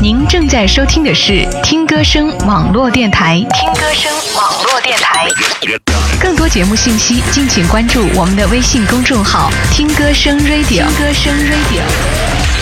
[0.00, 3.44] 您正在收听的是听歌声网络电台。
[3.52, 5.26] 听歌声网络电台，
[6.20, 10.68] 更多节目信息，敬请关注我们的微信公众号“听歌声 Radio”。
[10.68, 12.57] 听歌声 Radio。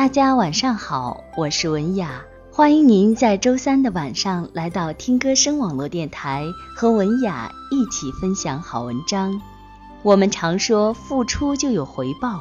[0.00, 9.38] 大家晚上好，我是文雅，欢迎您在周三的晚上来到听歌声网络电台，和文雅一起分享好文章。
[10.02, 12.40] 我们常说付出就有回报，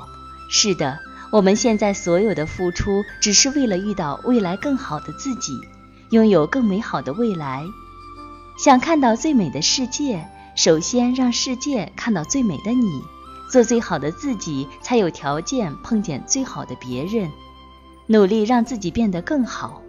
[0.49, 0.99] 是的，
[1.33, 5.59] 我们现在所有的付出，只是为了遇到未来更好的自己，
[6.11, 7.65] 拥有更美好的未来。
[8.57, 13.03] 想看到最美的世界，首先让世界看到最美的你。
[13.51, 17.29] 做最好的自己，才有条件碰见最好的别人。
[18.11, 19.83] 努力让自己变得更好。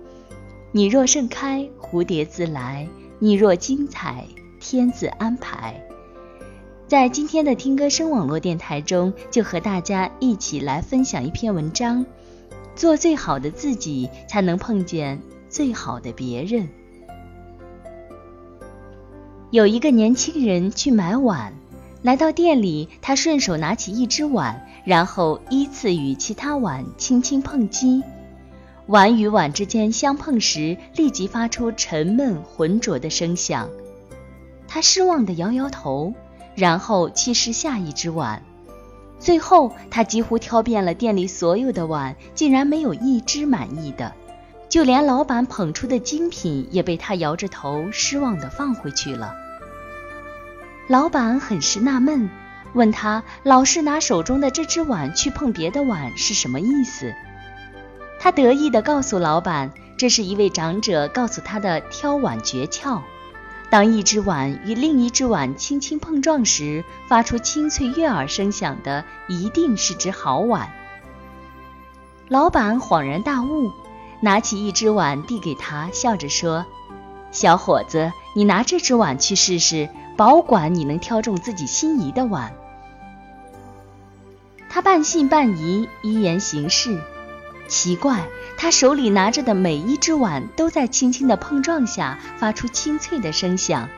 [0.72, 2.86] 你若盛开，蝴蝶自来；
[3.18, 4.26] 你若精彩，
[4.60, 5.82] 天自安排。
[6.86, 12.04] 在今天的听歌声网络电台中，就和大家一起来分享一篇文章：
[12.76, 15.18] 做最好的自己，才能碰见
[15.48, 16.68] 最好的别人。
[19.50, 21.54] 有一个年轻人去买碗。
[22.02, 28.02] 来到店里，他顺手拿起一只碗，然后依次与其他碗轻轻碰击。
[28.86, 33.68] 碗与碗之间相碰时，立即发出沉闷浑浊的声响。
[34.66, 36.14] 他失望地摇摇头，
[36.54, 38.42] 然后去试下一只碗。
[39.18, 44.14] 最后，他几乎挑遍了店里所有的碗，竟然没有一只满意的，
[44.70, 49.34] 就连老板捧出的精品也被他摇着头失望地放回去了。
[50.90, 52.28] 老板很是纳闷，
[52.72, 57.14] 问他老是拿手中的这只碗去碰别的碗是什么意思？
[58.18, 63.02] 他得意地告诉老板，这是一位长者告诉他的挑碗诀窍：
[63.70, 70.72] 当一只碗与另一只碗轻轻碰撞时，发出清脆悦耳声响的，一定是只好碗。
[72.26, 73.70] 老板恍然大悟，
[74.20, 76.66] 拿起一只碗递给他，笑着说
[77.30, 79.88] ：“小伙子，你拿这只碗去试试。”
[80.20, 82.52] 保管你能挑中自己心仪的碗。
[84.68, 87.00] 他半信半疑，依言行事。
[87.68, 93.88] 奇怪，他手里拿着的每一只碗都在轻轻的碰撞下发出清脆的声响。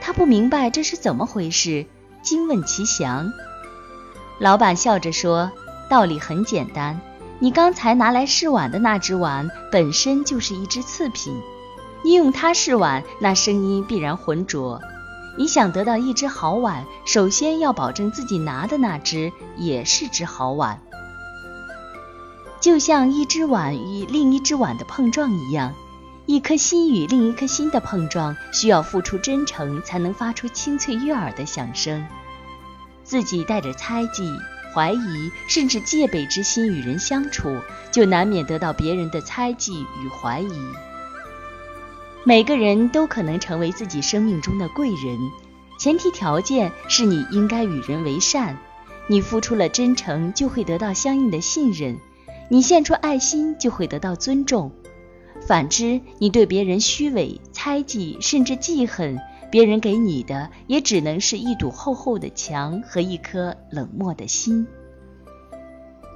[0.00, 1.86] 他不明白这是怎么回事，
[2.22, 3.32] 惊问其详。
[4.38, 5.50] 老板笑着说
[5.90, 7.00] ：“道理很简单，
[7.40, 11.34] 你刚才拿来试碗的那只碗本身就是一只次品，
[12.04, 14.80] 你用它试碗，那声音必然浑浊。”
[15.36, 20.80] 你想得到一只好碗，首先要保证自己拿的那只也是只好碗。
[22.60, 25.74] 就像一只碗与另一只碗的碰撞一样，
[26.26, 32.06] 一颗心与另一颗心的碰撞，需要付出真诚才能发出清脆悦耳的响声。
[33.02, 34.38] 自己带着猜忌、
[34.72, 37.58] 怀疑甚至戒备之心与人相处，
[37.90, 40.52] 就难免得到别人的猜忌与怀疑。
[42.24, 45.18] 每个人都可能成为自己生命中的贵人，
[45.76, 48.56] 前提条件是你应该与人为善。
[49.08, 51.96] 你付出了真诚，就会得到相应的信任；
[52.48, 54.70] 你献出爱心，就会得到尊重。
[55.40, 59.18] 反之，你对别人虚伪、猜忌，甚至记恨，
[59.50, 64.68] 别人给你的也只能是一堵厚厚的墙和一颗冷漠的心。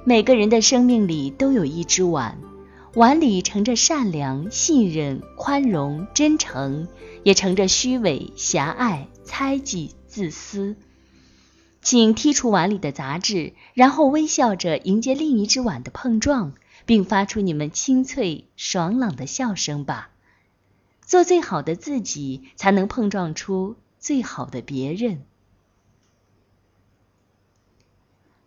[0.05, 2.37] 每个人的生命里都有一只碗。
[2.97, 6.87] 碗里盛着善良、信任、宽容、真诚，
[7.21, 10.75] 也盛着虚伪、狭隘、猜忌、自私。
[11.83, 16.53] 请剔除碗里的杂质，然后微笑着迎接另一只碗的碰撞，
[16.87, 20.09] 并发出你们清脆爽朗的笑声吧。
[21.05, 25.21] 做最好的自己，才能碰撞出最好的别人。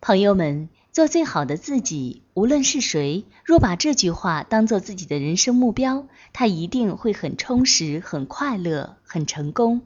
[0.01, 0.67] 朋友们。
[0.91, 9.83] 做最好的自己，无论是谁，若把这句话当做自己的人生目标，他一定会很充实、很快乐、很成功。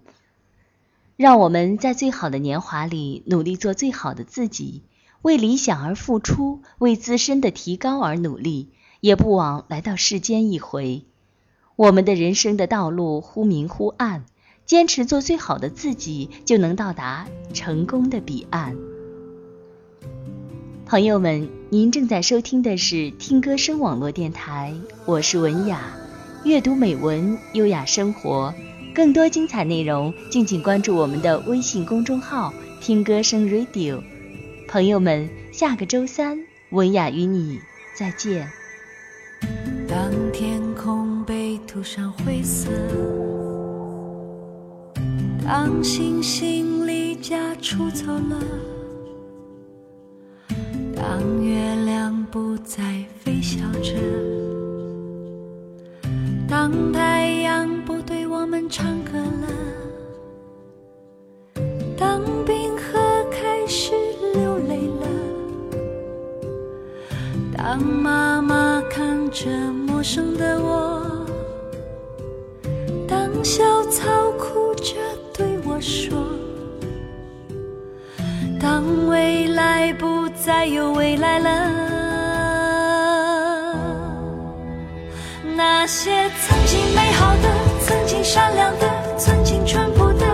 [1.16, 4.82] 让我们在最好的年华里努力做最好的自己，
[5.22, 8.70] 为理想而付出，为自身的提高而努力，
[9.00, 11.04] 也不枉来到世间一回。
[11.76, 14.26] 我们的人生的道路忽明忽暗，
[14.66, 18.76] 坚持做最好的自己，就能到达成功的彼岸。
[20.86, 24.72] 朋友们，您正在收听的是听歌声网络电台，
[25.06, 25.82] 我是文雅，
[26.44, 28.54] 阅读美文，优雅生活。
[28.94, 34.00] 更多精彩内容，敬请关注我们的微信公众号“听歌声 Radio”。
[34.68, 36.40] 朋友们，下个周三，
[36.70, 37.60] 文雅与你
[37.98, 38.48] 再见。
[39.88, 42.70] 当天空被涂上灰色，
[45.44, 48.38] 当星星离家出走了，
[51.08, 52.84] 当月亮不再
[53.28, 53.94] 微笑着，
[56.50, 59.48] 当太阳不对我们唱歌了，
[61.96, 63.94] 当冰河开始
[64.34, 65.08] 流泪了，
[67.56, 69.46] 当妈妈看着。
[69.86, 71.15] 陌生的我，
[80.68, 81.70] 有未来了，
[85.56, 87.50] 那些曾经美好的，
[87.86, 90.26] 曾经善良的，曾经淳朴的，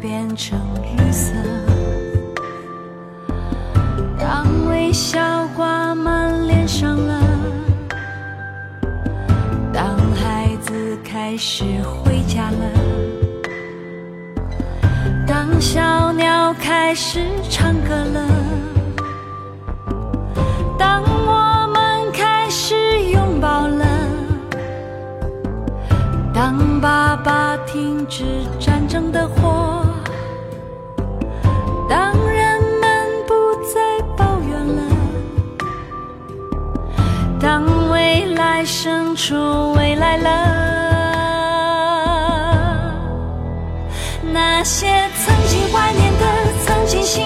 [0.00, 0.58] 变成
[0.96, 1.32] 绿色
[4.18, 7.20] 当微笑挂满脸上了
[9.72, 12.70] 当孩子开始回家了
[15.26, 18.26] 当小鸟开始唱歌了
[20.78, 22.74] 当我们开始
[23.10, 23.86] 拥抱了
[26.32, 28.24] 当爸爸停止
[28.58, 29.71] 战争的火
[39.14, 40.30] 出未来了。
[44.32, 44.86] 那些
[45.24, 46.24] 曾经怀念的，
[46.64, 47.21] 曾经。